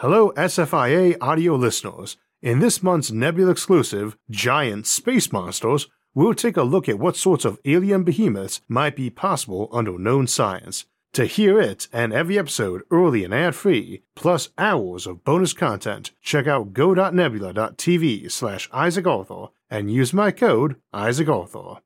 [0.00, 2.16] Hello, SFIA audio listeners.
[2.40, 7.44] In this month's Nebula exclusive, Giant Space Monsters, we'll take a look at what sorts
[7.44, 10.84] of alien behemoths might be possible under known science.
[11.14, 16.12] To hear it and every episode early and ad free, plus hours of bonus content,
[16.22, 21.80] check out go.nebula.tv slash Isaac Arthur and use my code Isaac Arthur.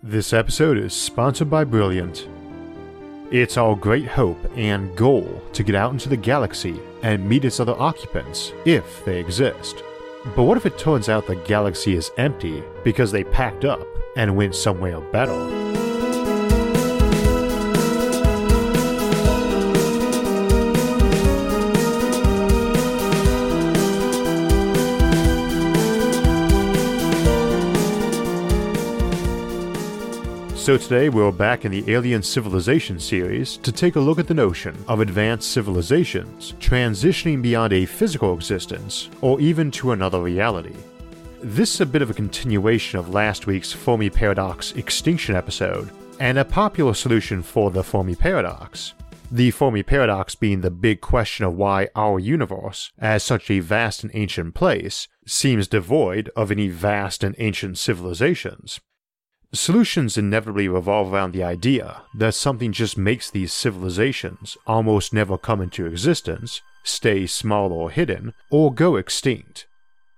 [0.00, 2.28] This episode is sponsored by Brilliant.
[3.32, 7.60] It's our great hope and goal to get out into the galaxy and meet its
[7.60, 9.82] other occupants, if they exist.
[10.36, 13.86] But what if it turns out the galaxy is empty because they packed up
[14.16, 15.71] and went somewhere better?
[30.62, 34.34] So today we're back in the Alien Civilization series to take a look at the
[34.34, 40.76] notion of advanced civilizations transitioning beyond a physical existence or even to another reality.
[41.42, 46.38] This is a bit of a continuation of last week's Fermi Paradox extinction episode and
[46.38, 48.94] a popular solution for the Fermi Paradox.
[49.32, 54.04] The Fermi Paradox being the big question of why our universe, as such a vast
[54.04, 58.78] and ancient place, seems devoid of any vast and ancient civilizations,
[59.54, 65.60] Solutions inevitably revolve around the idea that something just makes these civilizations almost never come
[65.60, 69.66] into existence, stay small or hidden, or go extinct.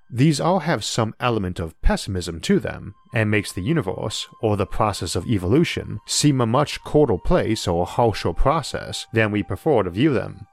[0.09, 4.67] These all have some element of pessimism to them, and makes the universe, or the
[4.67, 9.91] process of evolution, seem a much colder place or harsher process than we prefer to
[9.91, 10.47] view them.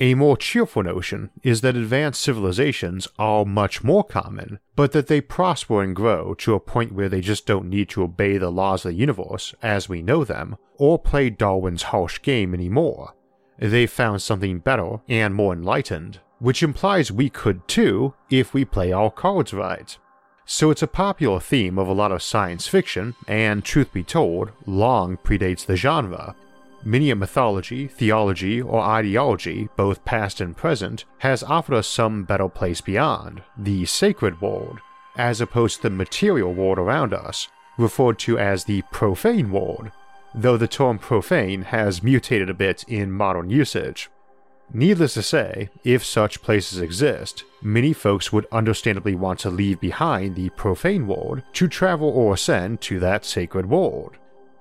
[0.00, 5.20] A more cheerful notion is that advanced civilizations are much more common, but that they
[5.20, 8.84] prosper and grow to a point where they just don't need to obey the laws
[8.84, 13.14] of the universe as we know them, or play Darwin's harsh game anymore.
[13.58, 18.92] They've found something better and more enlightened, which implies we could too if we play
[18.92, 19.98] our cards right.
[20.44, 24.52] So it's a popular theme of a lot of science fiction, and truth be told,
[24.64, 26.36] long predates the genre,
[26.84, 32.48] Many a mythology, theology, or ideology, both past and present, has offered us some better
[32.48, 34.78] place beyond, the sacred world,
[35.16, 39.90] as opposed to the material world around us, referred to as the profane world,
[40.34, 44.08] though the term profane has mutated a bit in modern usage.
[44.72, 50.36] Needless to say, if such places exist, many folks would understandably want to leave behind
[50.36, 54.16] the profane world to travel or ascend to that sacred world.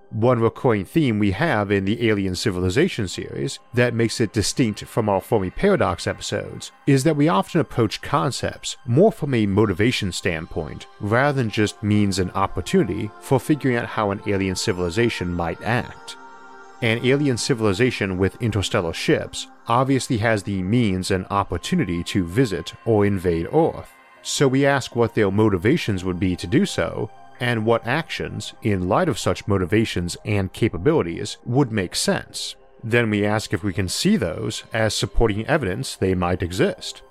[0.10, 5.10] One recurring theme we have in the Alien Civilization series that makes it distinct from
[5.10, 10.88] our Fermi Paradox episodes is that we often approach concepts more from a motivation standpoint
[11.02, 16.16] rather than just means and opportunity for figuring out how an alien civilization might act.
[16.82, 23.06] An alien civilization with interstellar ships obviously has the means and opportunity to visit or
[23.06, 23.92] invade Earth,
[24.22, 28.88] so we ask what their motivations would be to do so and what actions, in
[28.88, 32.56] light of such motivations and capabilities, would make sense.
[32.84, 37.02] Then we ask if we can see those as supporting evidence they might exist.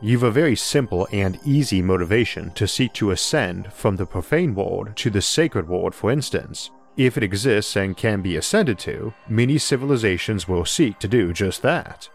[0.00, 4.96] You've a very simple and easy motivation to seek to ascend from the profane world
[4.96, 6.70] to the sacred world, for instance.
[6.96, 11.62] If it exists and can be ascended to, many civilizations will seek to do just
[11.62, 12.08] that.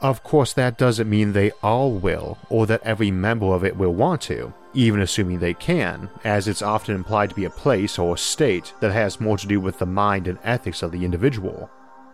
[0.00, 3.94] Of course, that doesn't mean they all will, or that every member of it will
[3.94, 8.16] want to, even assuming they can, as it's often implied to be a place or
[8.16, 11.70] state that has more to do with the mind and ethics of the individual.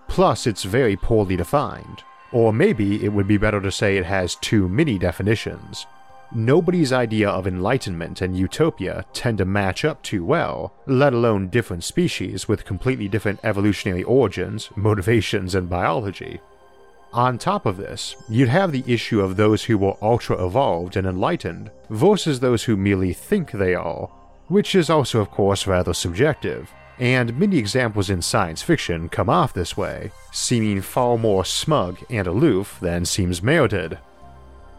[0.09, 2.03] Plus, it's very poorly defined.
[2.33, 5.87] Or maybe it would be better to say it has too many definitions.
[6.33, 11.85] Nobody's idea of enlightenment and utopia tend to match up too well, let alone different
[11.85, 16.41] species with completely different evolutionary origins, motivations, and biology.
[17.13, 21.07] On top of this, you'd have the issue of those who were ultra evolved and
[21.07, 24.11] enlightened versus those who merely think they are,
[24.49, 29.53] which is also, of course, rather subjective, and many examples in science fiction come off
[29.53, 33.99] this way, seeming far more smug and aloof than seems merited.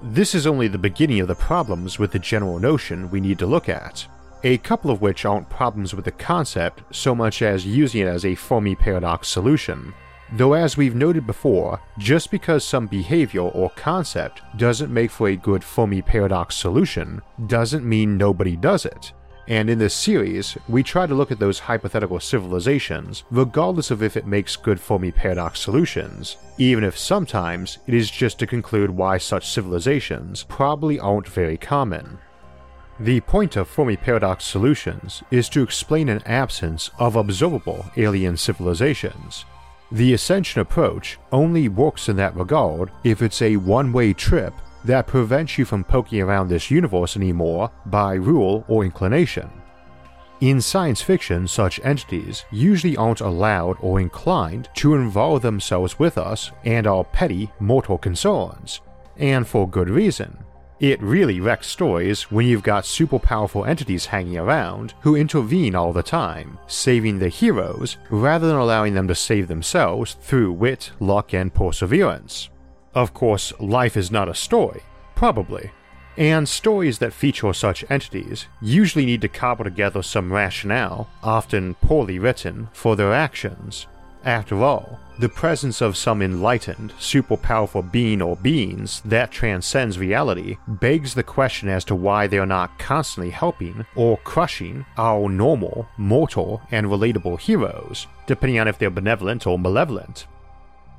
[0.01, 3.47] This is only the beginning of the problems with the general notion we need to
[3.47, 4.06] look at,
[4.44, 8.25] a couple of which aren't problems with the concept so much as using it as
[8.25, 9.94] a Fermi paradox solution.
[10.33, 15.38] Though, as we've noted before, just because some behavior or concept doesn't make for a
[15.38, 19.13] good Fermi paradox solution, doesn't mean nobody does it.
[19.47, 24.18] And in this series, we try to look at those hypothetical civilizations, regardless of if
[24.18, 29.18] it makes good Fermi paradox solutions, even if sometimes it is just to conclude why
[29.18, 32.19] such civilizations probably aren't very common.
[33.00, 39.45] The point of Fermi paradox solutions is to explain an absence of observable alien civilizations,
[39.91, 44.53] The ascension approach only works in that regard if it's a one way trip
[44.83, 49.49] that prevents you from poking around this universe anymore by rule or inclination.
[50.41, 56.51] In science fiction, such entities usually aren't allowed or inclined to involve themselves with us
[56.63, 58.81] and our petty mortal concerns,
[59.17, 60.37] and for good reason.
[60.79, 65.91] It really wrecks stories when you've got super powerful entities hanging around who intervene all
[65.91, 71.33] the time, saving the heroes rather than allowing them to save themselves through wit, luck,
[71.33, 72.50] and perseverance.
[72.94, 74.83] Of course, life is not a story,
[75.15, 75.71] probably,
[76.15, 82.19] and stories that feature such entities usually need to cobble together some rationale, often poorly
[82.19, 83.88] written, for their actions.
[84.27, 90.57] After all, the presence of some enlightened, super powerful being or beings that transcends reality
[90.68, 95.88] begs the question as to why they are not constantly helping or crushing our normal,
[95.95, 100.27] mortal, and relatable heroes, depending on if they're benevolent or malevolent.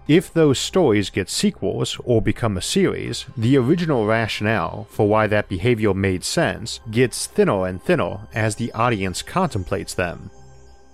[0.08, 5.50] If those stories get sequels or become a series, the original rationale for why that
[5.50, 10.30] behavior made sense gets thinner and thinner as the audience contemplates them.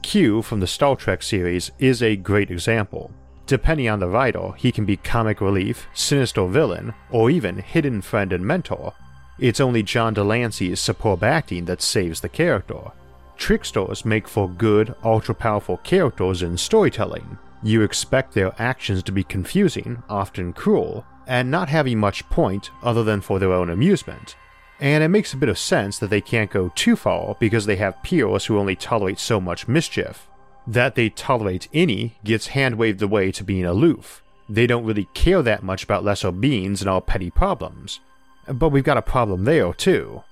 [0.05, 3.11] Q from the Star Trek series is a great example.
[3.47, 8.31] Depending on the writer, he can be comic relief, sinister villain, or even hidden friend
[8.31, 8.93] and mentor.
[9.39, 12.93] It's only John de Lancie's superb acting that saves the character.
[13.39, 19.25] Tricksters make for good, ultra powerful characters in storytelling, you expect their actions to be
[19.25, 24.37] confusing, often cruel, and not having much point other than for their own amusement.
[24.81, 27.77] And it makes a bit of sense that they can't go too far because they
[27.77, 30.29] have peers who only tolerate so much mischief.
[30.67, 34.23] That they tolerate any gets hand waved away to being aloof.
[34.49, 38.01] They don't really care that much about lesser beings and our petty problems.
[38.47, 40.23] But we've got a problem there too.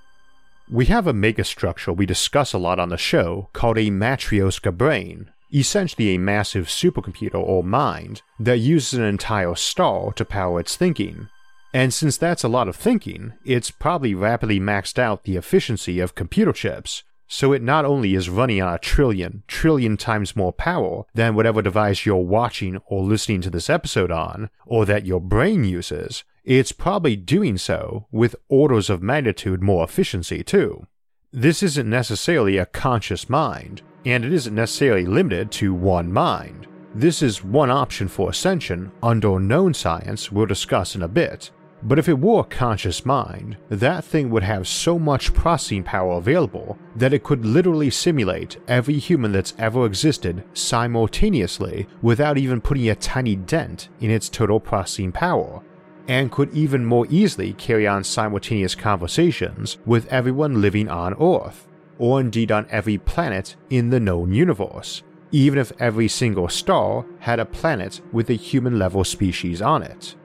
[0.69, 5.29] We have a megastructure we discuss a lot on the show called a Matryoshka brain,
[5.53, 11.29] essentially a massive supercomputer or mind that uses an entire star to power its thinking.
[11.73, 16.13] And since that's a lot of thinking, it's probably rapidly maxed out the efficiency of
[16.13, 21.05] computer chips, so it not only is running on a trillion, trillion times more power
[21.15, 25.63] than whatever device you're watching or listening to this episode on, or that your brain
[25.63, 30.85] uses, it's probably doing so with orders of magnitude more efficiency too.
[31.31, 36.67] This isn't necessarily a conscious mind, and it isn't necessarily limited to one mind.
[36.93, 41.49] This is one option for ascension under known science we'll discuss in a bit.
[41.85, 46.13] But if it were a conscious mind, that thing would have so much processing power
[46.13, 52.89] available that it could literally simulate every human that's ever existed simultaneously without even putting
[52.89, 55.61] a tiny dent in its total processing power,
[56.07, 62.19] and could even more easily carry on simultaneous conversations with everyone living on Earth or
[62.21, 67.45] indeed on every planet in the known universe, even if every single star had a
[67.45, 70.15] planet with a human level species on it.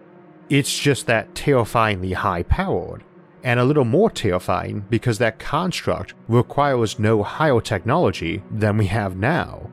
[0.50, 3.04] It's just that terrifyingly high powered,
[3.42, 9.16] and a little more terrifying because that construct requires no higher technology than we have
[9.16, 9.70] now.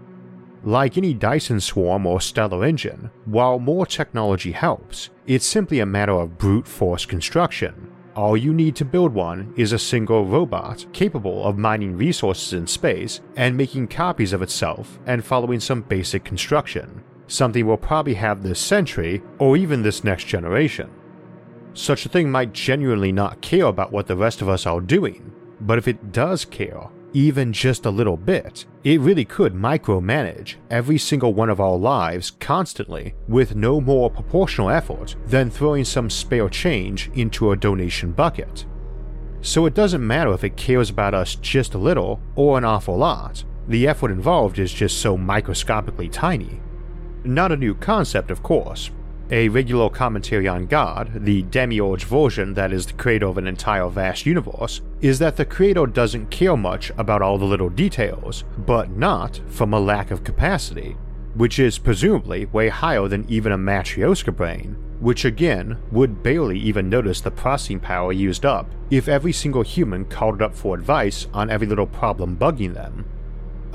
[0.64, 6.14] Like any Dyson swarm or stellar engine, while more technology helps, it's simply a matter
[6.14, 11.44] of brute force construction, all you need to build one is a single robot capable
[11.44, 17.04] of mining resources in space and making copies of itself and following some basic construction,
[17.28, 20.90] something we'll probably have this century or even this next generation.
[21.74, 25.34] Such a thing might genuinely not care about what the rest of us are doing,
[25.60, 30.98] but if it does care, even just a little bit, it really could micromanage every
[30.98, 36.50] single one of our lives constantly with no more proportional effort than throwing some spare
[36.50, 38.66] change into a donation bucket.
[39.42, 42.98] So it doesn't matter if it cares about us just a little or an awful
[42.98, 46.60] lot, the effort involved is just so microscopically tiny.
[47.26, 48.92] Not a new concept, of course,
[49.32, 53.90] a regular commentary on God, the demiurge version that is the creator of an entire
[53.90, 58.92] vast universe, is that the creator doesn't care much about all the little details, but
[58.92, 60.96] not from a lack of capacity,
[61.34, 66.90] which is presumably way higher than even a Matryoshka brain, which again would barely even
[66.90, 71.26] notice the processing power used up if every single human called it up for advice
[71.34, 73.04] on every little problem bugging them.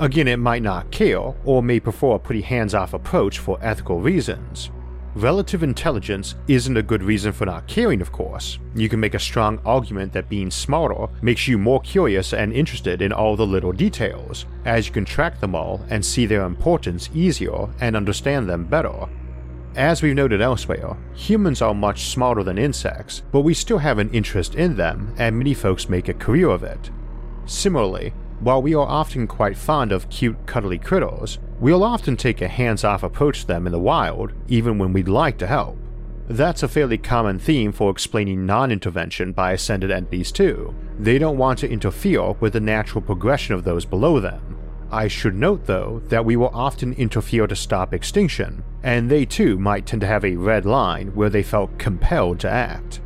[0.01, 4.01] Again, it might not care, or may prefer a pretty hands off approach for ethical
[4.01, 4.71] reasons,
[5.15, 8.59] Relative intelligence isn't a good reason for not caring, of course.
[8.73, 13.01] You can make a strong argument that being smarter makes you more curious and interested
[13.01, 17.09] in all the little details, as you can track them all and see their importance
[17.13, 19.09] easier and understand them better.
[19.75, 24.11] As we've noted elsewhere, humans are much smarter than insects, but we still have an
[24.11, 26.89] interest in them, and many folks make a career of it.
[27.45, 32.47] Similarly, while we are often quite fond of cute, cuddly critters, we'll often take a
[32.47, 35.77] hands off approach to them in the wild, even when we'd like to help.
[36.27, 40.73] That's a fairly common theme for explaining non intervention by ascended entities, too.
[40.97, 44.57] They don't want to interfere with the natural progression of those below them.
[44.91, 49.59] I should note, though, that we will often interfere to stop extinction, and they too
[49.59, 53.01] might tend to have a red line where they felt compelled to act.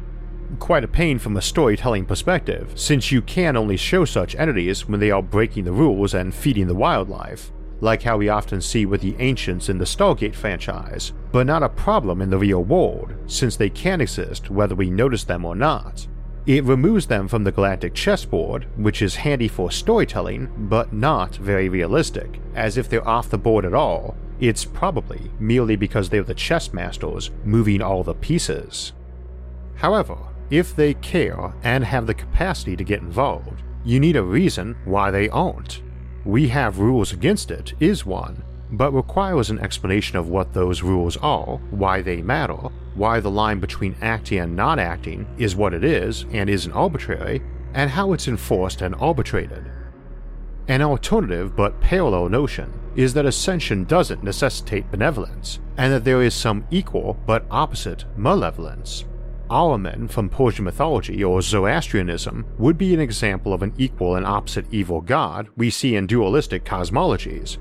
[0.60, 5.00] Quite a pain from a storytelling perspective, since you can only show such entities when
[5.00, 9.02] they are breaking the rules and feeding the wildlife, like how we often see with
[9.02, 13.56] the Ancients in the Stargate franchise, but not a problem in the real world, since
[13.56, 16.08] they can exist whether we notice them or not.
[16.48, 21.70] It removes them from the galactic chessboard, which is handy for storytelling, but not very
[21.70, 24.16] realistic, as if they're off the board at all.
[24.40, 28.94] It's probably merely because they're the chess masters moving all the pieces.
[29.76, 30.18] However,
[30.50, 35.12] if they care and have the capacity to get involved, you need a reason why
[35.12, 35.82] they aren't.
[36.24, 41.18] We have rules against it is one, but requires an explanation of what those rules
[41.18, 45.84] are, why they matter, why the line between acting and not acting is what it
[45.84, 47.42] is and isn't arbitrary,
[47.74, 49.66] and how it's enforced and arbitrated.
[50.68, 56.34] An alternative but parallel notion is that ascension doesn't necessitate benevolence, and that there is
[56.34, 59.06] some equal but opposite malevolence.
[59.50, 64.66] Ahriman from Persian mythology or Zoroastrianism would be an example of an equal and opposite
[64.72, 67.58] evil god we see in dualistic cosmologies.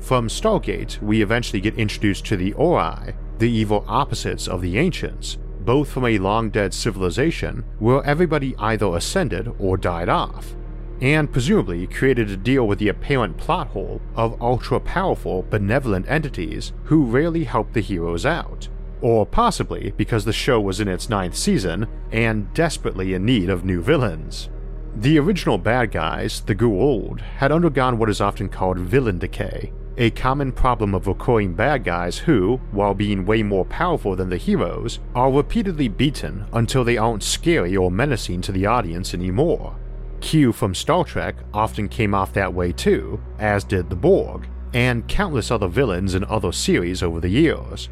[0.00, 5.38] From Stargate, we eventually get introduced to the Ori, the evil opposites of the Ancients,
[5.60, 10.54] both from a long dead civilization where everybody either ascended or died off,
[11.00, 16.72] and presumably created to deal with the apparent plot hole of ultra powerful, benevolent entities
[16.84, 18.68] who rarely help the heroes out
[19.00, 23.64] or possibly because the show was in its ninth season and desperately in need of
[23.64, 24.48] new villains.
[24.94, 30.10] The original bad guys, the Goa'uld, had undergone what is often called villain decay, a
[30.10, 34.98] common problem of recurring bad guys who, while being way more powerful than the heroes,
[35.14, 39.76] are repeatedly beaten until they aren't scary or menacing to the audience anymore.
[40.20, 45.06] Q from Star Trek often came off that way too, as did the Borg, and
[45.08, 47.88] countless other villains in other series over the years.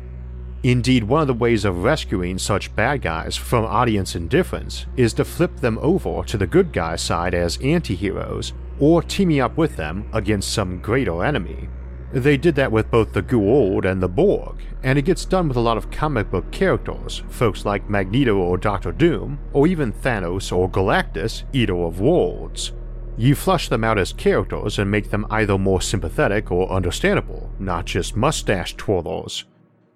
[0.64, 5.24] Indeed, one of the ways of rescuing such bad guys from audience indifference is to
[5.24, 9.76] flip them over to the good guy side as anti heroes, or teaming up with
[9.76, 11.68] them against some greater enemy.
[12.14, 15.58] They did that with both the Goa'uld and the Borg, and it gets done with
[15.58, 20.50] a lot of comic book characters, folks like Magneto or Doctor Doom, or even Thanos
[20.50, 22.72] or Galactus, Eater of Worlds.
[23.18, 27.84] You flush them out as characters and make them either more sympathetic or understandable, not
[27.84, 29.44] just mustache twirlers.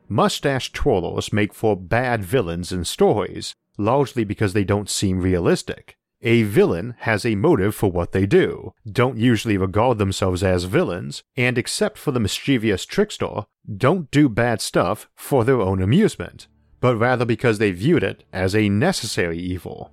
[0.09, 5.97] Mustache twirlers make for bad villains in stories, largely because they don't seem realistic.
[6.23, 11.23] A villain has a motive for what they do, don't usually regard themselves as villains,
[11.37, 13.45] and except for the mischievous trickster,
[13.77, 16.49] don't do bad stuff for their own amusement,
[16.81, 19.93] but rather because they viewed it as a necessary evil.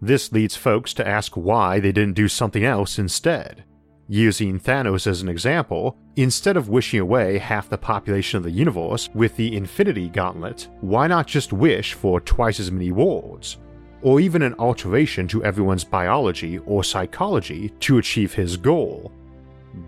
[0.00, 3.64] This leads folks to ask why they didn't do something else instead.
[4.08, 9.08] Using Thanos as an example, instead of wishing away half the population of the universe
[9.14, 13.56] with the Infinity Gauntlet, why not just wish for twice as many worlds?
[14.02, 19.10] Or even an alteration to everyone's biology or psychology to achieve his goal?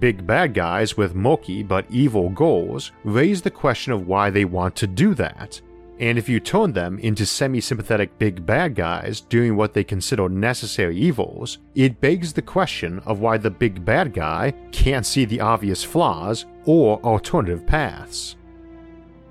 [0.01, 4.75] Big bad guys with murky but evil goals raise the question of why they want
[4.77, 5.61] to do that,
[6.01, 10.29] and if you turn them into semi sympathetic big bad guys doing what they consider
[10.29, 15.41] necessary evils, it begs the question of why the big bad guy can't see the
[15.41, 18.37] obvious flaws or alternative paths.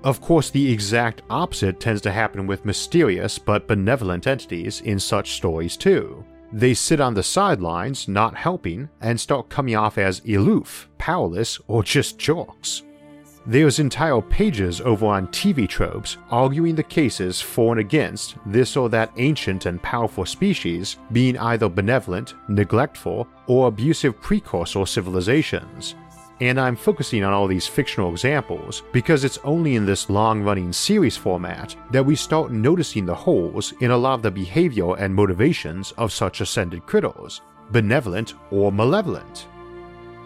[0.04, 5.32] Of course, the exact opposite tends to happen with mysterious but benevolent entities in such
[5.32, 6.24] stories too.
[6.52, 11.82] They sit on the sidelines, not helping, and start coming off as aloof, powerless, or
[11.82, 12.82] just jerks.
[13.48, 18.90] There's entire pages over on TV tropes arguing the cases for and against this or
[18.90, 25.94] that ancient and powerful species being either benevolent, neglectful, or abusive precursor civilizations.
[26.42, 30.70] And I'm focusing on all these fictional examples because it's only in this long running
[30.70, 35.14] series format that we start noticing the holes in a lot of the behavior and
[35.14, 37.40] motivations of such ascended critters,
[37.70, 39.46] benevolent or malevolent.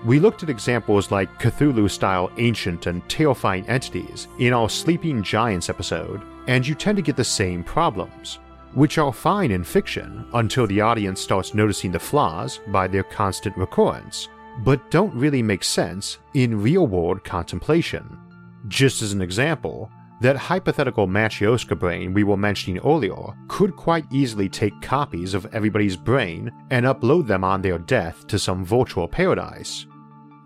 [0.05, 5.69] We looked at examples like Cthulhu style ancient and terrifying entities in our Sleeping Giants
[5.71, 8.41] episode, and you tend to get the same problems,
[8.75, 13.57] which are fine in fiction until the audience starts noticing the flaws by their constant
[13.57, 14.29] recurrence,
[14.65, 18.19] but don't really make sense in real world contemplation.
[18.67, 19.89] Just as an example,
[20.21, 25.97] that hypothetical Matryoshka brain we were mentioning earlier could quite easily take copies of everybody's
[25.97, 29.87] brain and upload them on their death to some virtual paradise,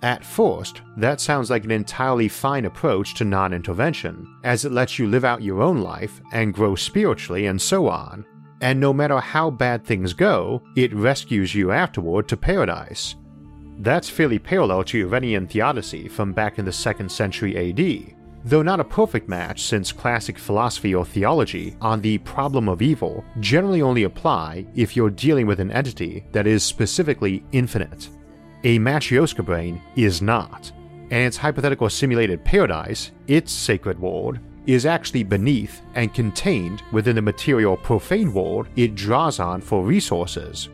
[0.07, 5.01] At first, that sounds like an entirely fine approach to non intervention, as it lets
[5.01, 8.25] you live out your own life and grow spiritually and so on.
[8.61, 13.17] And no matter how bad things go, it rescues you afterward to paradise.
[13.79, 18.79] That's fairly parallel to Irenaean theodicy from back in the 2nd century AD, though not
[18.79, 24.05] a perfect match since classic philosophy or theology on the problem of evil generally only
[24.05, 28.09] apply if you're dealing with an entity that is specifically infinite.
[28.67, 30.73] A Matryoshka brain is not,
[31.13, 37.23] and its hypothetical simulated paradise, its sacred world, is actually beneath and contained within the
[37.23, 40.69] material profane world it draws on for resources.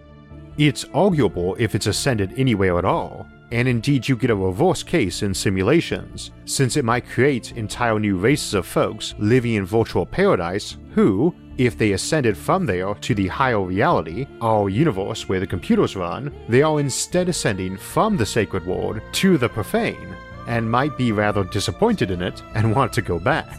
[0.57, 5.23] It's arguable if it's ascended anywhere at all, and indeed you get a reverse case
[5.23, 10.79] in simulations, since it might create entire new races of folks living in virtual paradise
[10.95, 15.97] who, if they ascended from there to the higher reality, our universe where the computers
[15.97, 20.17] run, they are instead ascending from the sacred world to the profane,
[20.47, 23.59] and might be rather disappointed in it and want to go back.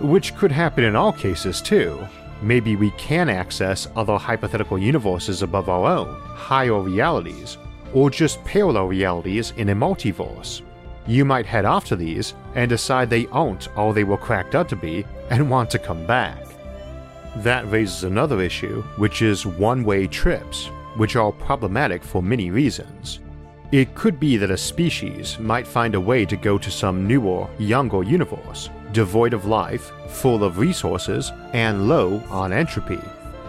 [0.00, 2.06] Which could happen in all cases too.
[2.42, 7.56] Maybe we can access other hypothetical universes above our own, higher realities,
[7.94, 10.60] or just parallel realities in a multiverse.
[11.06, 14.68] You might head off to these and decide they aren't all they were cracked up
[14.68, 16.45] to be and want to come back.
[17.36, 20.66] That raises another issue, which is one way trips,
[20.96, 23.20] which are problematic for many reasons.
[23.72, 27.48] It could be that a species might find a way to go to some newer,
[27.58, 33.00] younger universe, devoid of life, full of resources, and low on entropy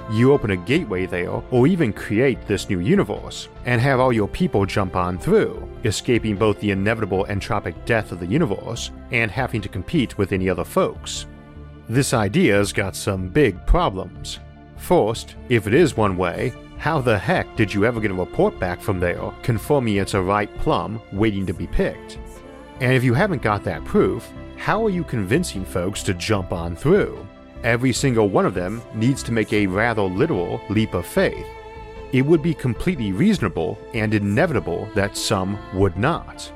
[0.09, 4.27] you open a gateway there, or even create this new universe, and have all your
[4.27, 9.61] people jump on through, escaping both the inevitable entropic death of the universe and having
[9.61, 11.25] to compete with any other folks.
[11.89, 14.39] This idea's got some big problems.
[14.75, 18.59] First, if it is one way, how the heck did you ever get a report
[18.59, 22.19] back from there confirming it's a ripe plum waiting to be picked?
[22.81, 26.75] And if you haven't got that proof, how are you convincing folks to jump on
[26.75, 27.25] through?
[27.63, 31.47] Every single one of them needs to make a rather literal leap of faith.
[32.11, 36.51] It would be completely reasonable and inevitable that some would not.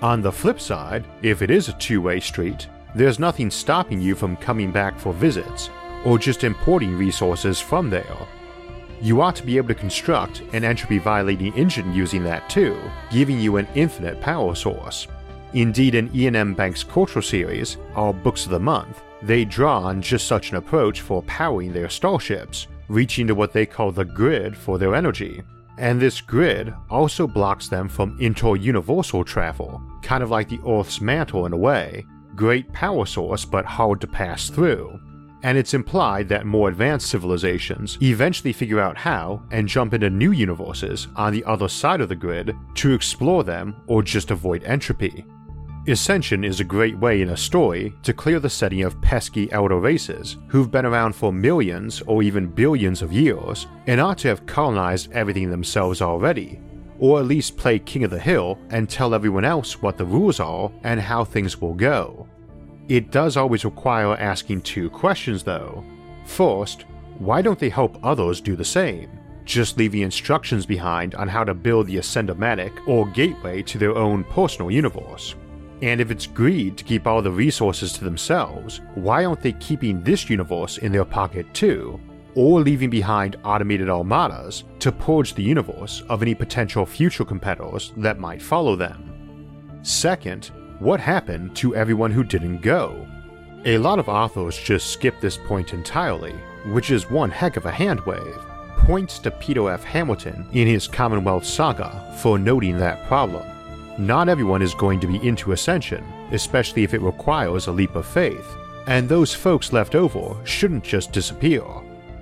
[0.00, 4.14] On the flip side, if it is a two way street, there's nothing stopping you
[4.14, 5.70] from coming back for visits
[6.04, 8.16] or just importing resources from there.
[9.00, 12.78] You ought to be able to construct an entropy violating engine using that too,
[13.10, 15.06] giving you an infinite power source.
[15.54, 16.54] Indeed, in Iain M.
[16.54, 21.00] Banks' Culture Series, our Books of the Month, they draw on just such an approach
[21.00, 25.42] for powering their starships, reaching to what they call the grid for their energy.
[25.78, 31.46] And this grid also blocks them from inter-universal travel, kind of like the Earth's mantle
[31.46, 32.04] in a way,
[32.40, 34.98] great power source but hard to pass through.
[35.42, 40.32] And it's implied that more advanced civilizations eventually figure out how and jump into new
[40.32, 45.26] universes on the other side of the grid to explore them or just avoid entropy.
[45.86, 49.78] Ascension is a great way in a story to clear the setting of pesky elder
[49.78, 54.46] races who've been around for millions or even billions of years and ought to have
[54.46, 56.58] colonized everything themselves already,
[57.00, 60.38] or at least play king of the hill and tell everyone else what the rules
[60.38, 62.28] are and how things will go.
[62.88, 65.84] It does always require asking two questions though.
[66.24, 66.84] First,
[67.18, 69.10] why don't they help others do the same?
[69.44, 74.22] Just leaving instructions behind on how to build the Ascendomatic or gateway to their own
[74.24, 75.34] personal universe.
[75.82, 80.02] And if it's greed to keep all the resources to themselves, why aren't they keeping
[80.02, 81.98] this universe in their pocket too?
[82.34, 88.20] Or leaving behind automated armadas to purge the universe of any potential future competitors that
[88.20, 89.80] might follow them?
[89.82, 93.06] Second, what happened to everyone who didn't go?
[93.64, 96.32] A lot of authors just skip this point entirely,
[96.66, 98.46] which is one heck of a handwave.
[98.78, 99.84] Points to Peter F.
[99.84, 103.46] Hamilton in his Commonwealth saga for noting that problem.
[103.98, 108.06] Not everyone is going to be into Ascension, especially if it requires a leap of
[108.06, 111.62] faith, and those folks left over shouldn't just disappear.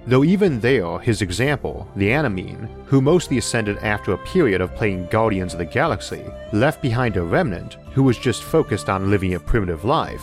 [0.09, 5.07] Though even there, his example, the Anomine, who mostly ascended after a period of playing
[5.07, 9.41] Guardians of the Galaxy, left behind a remnant who was just focused on living a
[9.41, 10.23] primitive life.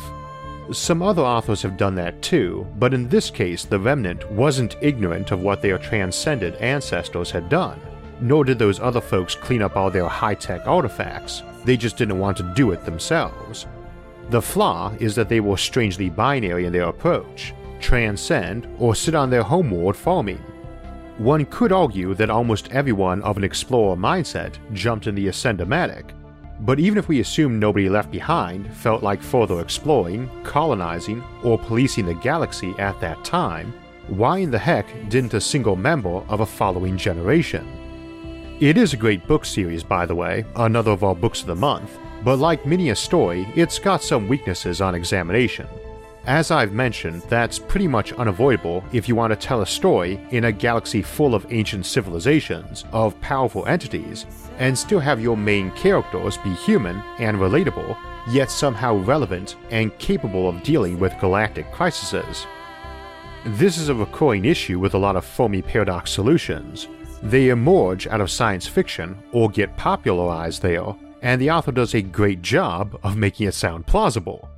[0.72, 5.32] Some other authors have done that too, but in this case, the remnant wasn't ignorant
[5.32, 7.80] of what their transcended ancestors had done
[8.22, 12.20] nor did those other folks clean up all their high tech artifacts, they just didn't
[12.20, 13.68] want to do it themselves.
[14.30, 19.30] The flaw is that they were strangely binary in their approach transcend or sit on
[19.30, 20.44] their homeward farming.
[21.18, 26.12] One could argue that almost everyone of an explorer mindset jumped in the Ascendomatic,
[26.62, 32.06] but even if we assume nobody left behind felt like further exploring, colonizing, or policing
[32.06, 33.74] the galaxy at that time,
[34.08, 37.68] why in the heck didn't a single member of a following generation?
[38.60, 41.56] It is a great book series, by the way, another of our books of the
[41.56, 45.68] month, but like many a story, it's got some weaknesses on examination.
[46.28, 50.46] As I've mentioned, that's pretty much unavoidable if you want to tell a story in
[50.46, 54.26] a galaxy full of ancient civilizations, of powerful entities,
[54.58, 57.96] and still have your main characters be human and relatable,
[58.32, 62.48] yet somehow relevant and capable of dealing with galactic crises.
[63.46, 66.88] This is a recurring issue with a lot of Fermi paradox solutions.
[67.22, 72.02] They emerge out of science fiction or get popularized there, and the author does a
[72.02, 74.50] great job of making it sound plausible.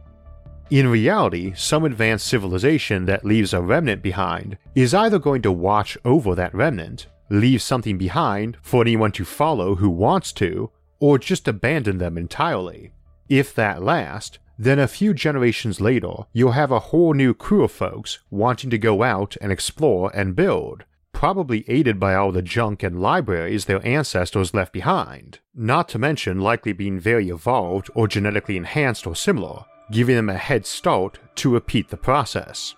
[0.70, 5.98] In reality, some advanced civilization that leaves a remnant behind is either going to watch
[6.04, 11.48] over that remnant, leave something behind for anyone to follow who wants to, or just
[11.48, 12.92] abandon them entirely.
[13.30, 17.72] If that last, then a few generations later, you'll have a whole new crew of
[17.72, 22.84] folks wanting to go out and explore and build, probably aided by all the junk
[22.84, 28.58] and libraries their ancestors left behind, not to mention likely being very evolved or genetically
[28.58, 32.76] enhanced or similar, giving them a head start to repeat the process.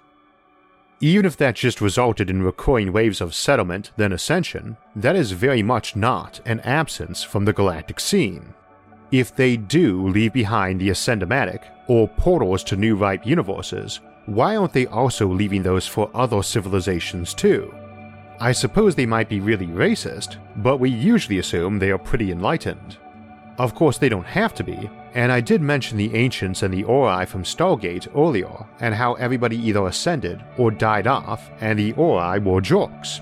[1.02, 5.64] Even if that just resulted in recurring waves of settlement, then ascension, that is very
[5.64, 8.54] much not an absence from the galactic scene.
[9.12, 14.74] If they do leave behind the Ascendomatic, or portals to new ripe universes, why aren't
[14.74, 17.74] they also leaving those for other civilizations too?
[18.40, 22.98] I suppose they might be really racist, but we usually assume they are pretty enlightened.
[23.60, 26.86] Of course, they don't have to be, and I did mention the Ancients and the
[26.86, 32.40] Ori from Stargate earlier, and how everybody either ascended or died off, and the Ori
[32.40, 33.20] were jerks.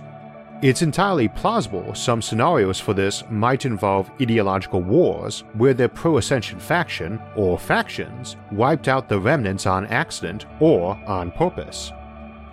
[0.62, 6.60] It's entirely plausible some scenarios for this might involve ideological wars where the pro ascension
[6.60, 11.92] faction, or factions, wiped out the remnants on accident or on purpose.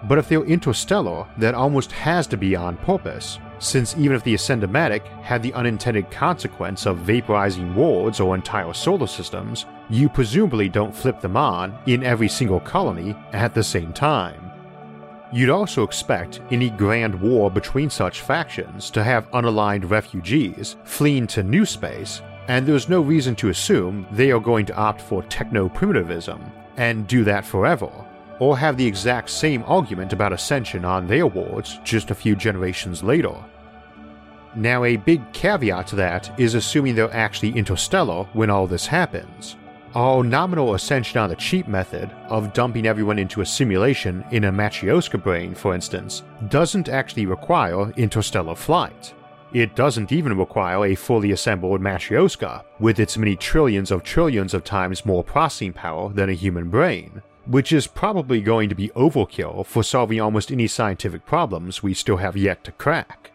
[0.05, 4.35] But if they're interstellar, that almost has to be on purpose, since even if the
[4.35, 10.95] Ascendomatic had the unintended consequence of vaporizing wards or entire solar systems, you presumably don't
[10.95, 14.51] flip them on in every single colony at the same time.
[15.33, 21.43] You'd also expect any grand war between such factions to have unaligned refugees fleeing to
[21.43, 25.69] new space, and there's no reason to assume they are going to opt for techno
[25.69, 26.41] primitivism
[26.77, 27.91] and do that forever,
[28.45, 33.03] or have the exact same argument about ascension on their wards just a few generations
[33.03, 33.35] later.
[34.55, 39.57] Now, a big caveat to that is assuming they're actually interstellar when all this happens.
[39.95, 44.53] Our nominal ascension on the cheap method of dumping everyone into a simulation in a
[44.53, 49.15] Matryoshka brain, for instance, doesn't actually require interstellar flight.
[49.55, 54.65] It doesn't even require a fully assembled Matryoshka, with its many trillions of trillions of
[54.65, 59.67] times more processing power than a human brain, which is probably going to be overkill
[59.67, 63.31] for solving almost any scientific problems we still have yet to crack.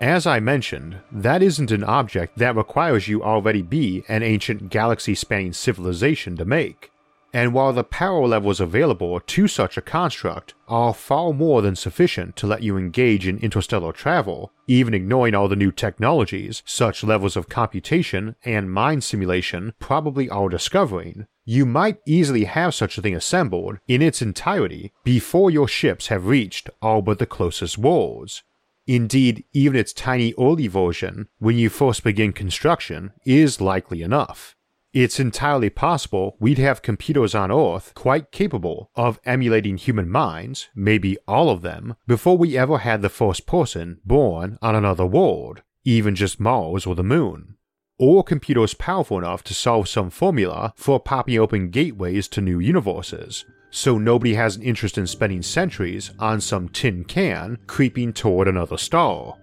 [0.00, 5.14] As I mentioned, that isn't an object that requires you already be an ancient galaxy
[5.14, 6.90] spanning civilization to make.
[7.34, 12.36] And while the power levels available to such a construct are far more than sufficient
[12.36, 17.36] to let you engage in interstellar travel, even ignoring all the new technologies such levels
[17.36, 23.16] of computation and mind simulation probably are discovering, you might easily have such a thing
[23.16, 28.44] assembled in its entirety before your ships have reached all but the closest worlds,
[28.86, 34.54] Indeed, even its tiny early version, when you first begin construction, is likely enough.
[34.94, 41.18] It's entirely possible we'd have computers on Earth quite capable of emulating human minds, maybe
[41.26, 46.14] all of them, before we ever had the first person born on another world, even
[46.14, 47.56] just Mars or the Moon.
[47.98, 53.44] Or computers powerful enough to solve some formula for popping open gateways to new universes,
[53.70, 58.78] so nobody has an interest in spending centuries on some tin can creeping toward another
[58.78, 59.38] star.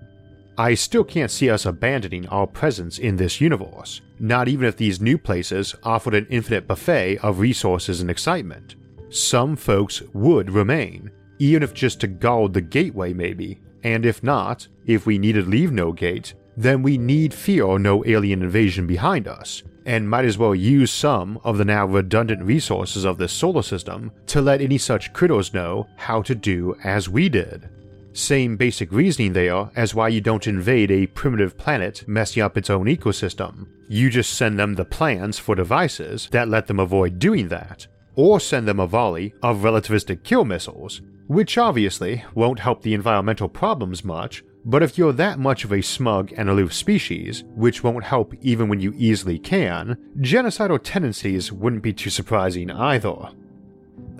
[0.62, 5.02] I still can't see us abandoning our presence in this universe, not even if these
[5.02, 8.76] new places offered an infinite buffet of resources and excitement.
[9.10, 14.68] Some folks would remain, even if just to guard the gateway, maybe, and if not,
[14.86, 19.64] if we needed leave no gate, then we need fear no alien invasion behind us,
[19.88, 24.12] and might as well use some of the now redundant resources of this solar system
[24.28, 27.68] to let any such critters know how to do as we did.
[28.14, 32.70] Same basic reasoning there as why you don't invade a primitive planet messing up its
[32.70, 33.68] own ecosystem.
[33.88, 38.40] You just send them the plans for devices that let them avoid doing that, or
[38.40, 44.04] send them a volley of relativistic kill missiles, which obviously won't help the environmental problems
[44.04, 48.34] much, but if you're that much of a smug and aloof species, which won't help
[48.42, 53.30] even when you easily can, genocidal tendencies wouldn't be too surprising either.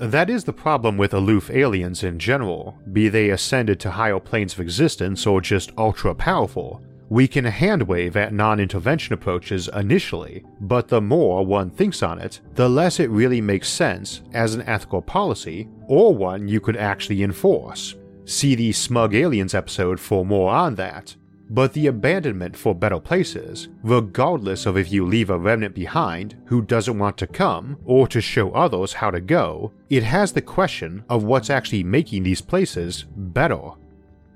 [0.02, 4.52] That is the problem with aloof aliens in general, be they ascended to higher planes
[4.52, 6.82] of existence or just ultra powerful.
[7.10, 12.42] We can handwave at non intervention approaches initially, but the more one thinks on it,
[12.56, 17.22] the less it really makes sense as an ethical policy or one you could actually
[17.22, 17.94] enforce.
[18.26, 21.16] See the Smug Aliens episode for more on that.
[21.54, 26.62] But the abandonment for better places, regardless of if you leave a remnant behind who
[26.62, 31.04] doesn't want to come or to show others how to go, it has the question
[31.10, 33.72] of what's actually making these places better.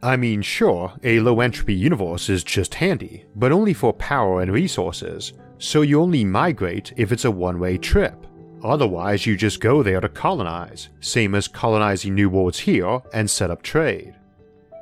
[0.04, 4.51] I mean, sure, a low entropy universe is just handy, but only for power and
[4.51, 8.28] resources, so you only migrate if it's a one way trip.
[8.62, 13.49] Otherwise, you just go there to colonize, same as colonizing new worlds here and set
[13.49, 14.15] up trade.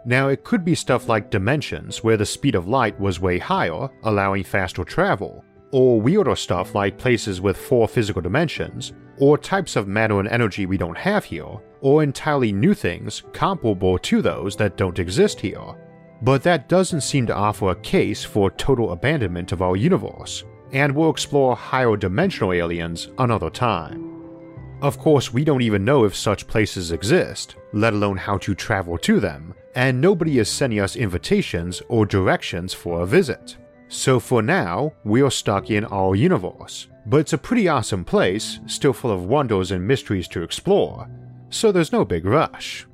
[0.05, 3.89] Now, it could be stuff like dimensions where the speed of light was way higher,
[4.03, 9.87] allowing faster travel, or weirder stuff like places with four physical dimensions, or types of
[9.87, 14.75] matter and energy we don't have here, or entirely new things comparable to those that
[14.75, 15.75] don't exist here.
[16.21, 20.93] But that doesn't seem to offer a case for total abandonment of our universe, and
[20.93, 24.09] we'll explore higher dimensional aliens another time.
[24.81, 28.97] Of course, we don't even know if such places exist, let alone how to travel
[28.99, 33.57] to them, and nobody is sending us invitations or directions for a visit.
[33.87, 38.59] So for now, we are stuck in our universe, but it's a pretty awesome place,
[38.65, 41.09] still full of wonders and mysteries to explore,
[41.49, 42.87] so there's no big rush.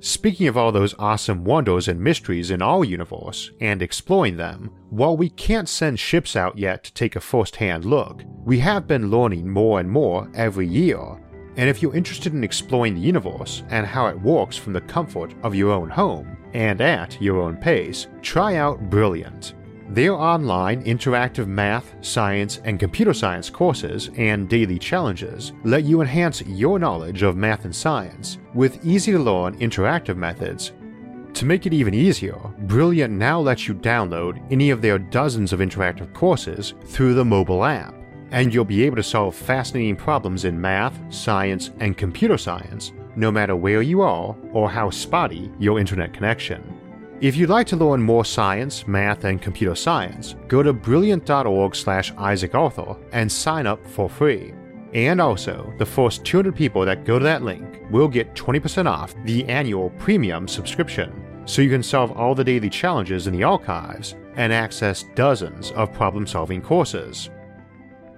[0.00, 5.16] Speaking of all those awesome wonders and mysteries in our universe and exploring them, while
[5.16, 9.10] we can't send ships out yet to take a first hand look, we have been
[9.10, 11.18] learning more and more every year
[11.56, 15.34] and if you're interested in exploring the universe and how it works from the comfort
[15.42, 19.54] of your own home and at your own pace, try out Brilliant.
[19.90, 26.42] Their online interactive math, science, and computer science courses and daily challenges let you enhance
[26.42, 30.72] your knowledge of math and science with easy to learn interactive methods.
[31.34, 35.60] To make it even easier, Brilliant now lets you download any of their dozens of
[35.60, 37.94] interactive courses through the mobile app
[38.34, 43.30] and you'll be able to solve fascinating problems in math, science, and computer science, no
[43.30, 46.60] matter where you are or how spotty your internet connection.
[47.20, 52.12] If you'd like to learn more science, math, and computer science, go to brilliant.org slash
[52.18, 54.52] Isaac Arthur and sign up for free.
[54.94, 59.14] And also, the first 200 people that go to that link will get 20% off
[59.24, 64.16] the annual premium subscription, so you can solve all the daily challenges in the archives
[64.34, 67.30] and access dozens of problem solving courses.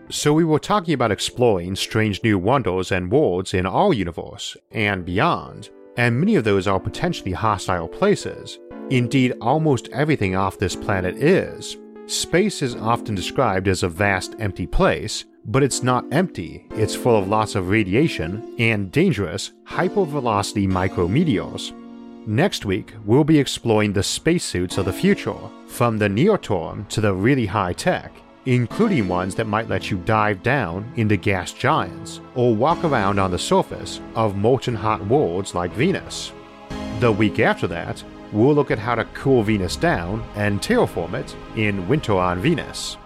[0.09, 5.05] So, we were talking about exploring strange new wonders and worlds in our universe and
[5.05, 8.61] beyond, and many of those are potentially hostile places.
[8.88, 11.77] Indeed, almost everything off this planet is.
[12.07, 17.19] Space is often described as a vast empty place, but it's not empty, it's full
[17.19, 21.73] of lots of radiation and dangerous, hypervelocity micrometeors.
[22.29, 27.01] Next week, we'll be exploring the spacesuits of the future, from the near term to
[27.01, 28.12] the really high tech,
[28.46, 33.30] including ones that might let you dive down into gas giants or walk around on
[33.30, 36.32] the surface of molten hot worlds like Venus.
[37.00, 41.37] The week after that, we'll look at how to cool Venus down and terraform it
[41.56, 42.96] in Winter on Venus.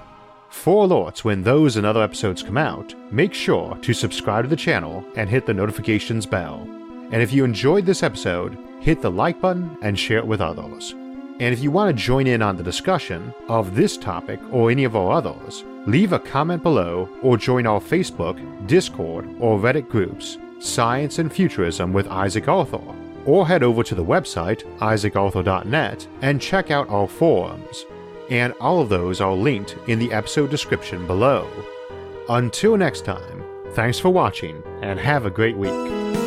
[0.51, 4.57] For alerts when those and other episodes come out, make sure to subscribe to the
[4.57, 6.67] channel and hit the notifications bell.
[7.13, 10.95] And if you enjoyed this episode, hit the like button and share it with others.
[11.41, 14.85] And if you want to join in on the discussion of this topic or any
[14.85, 20.37] of our others, leave a comment below or join our Facebook, Discord, or Reddit groups,
[20.59, 22.83] Science and Futurism with Isaac Arthur,
[23.25, 27.87] or head over to the website, isaacarthur.net, and check out our forums.
[28.29, 31.49] And all of those are linked in the episode description below.
[32.29, 36.20] Until next time, thanks for watching and have a great week.